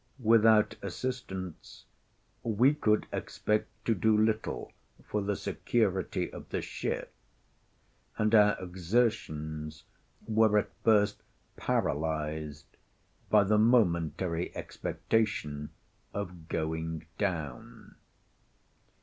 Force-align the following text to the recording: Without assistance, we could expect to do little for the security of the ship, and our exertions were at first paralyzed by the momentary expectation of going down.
Without 0.23 0.77
assistance, 0.81 1.85
we 2.41 2.73
could 2.73 3.05
expect 3.13 3.69
to 3.85 3.93
do 3.93 4.17
little 4.17 4.71
for 5.05 5.21
the 5.21 5.35
security 5.35 6.33
of 6.33 6.49
the 6.49 6.59
ship, 6.59 7.13
and 8.17 8.33
our 8.33 8.57
exertions 8.59 9.83
were 10.25 10.57
at 10.57 10.71
first 10.83 11.21
paralyzed 11.55 12.77
by 13.29 13.43
the 13.43 13.59
momentary 13.59 14.51
expectation 14.55 15.69
of 16.15 16.47
going 16.47 17.05
down. 17.19 17.93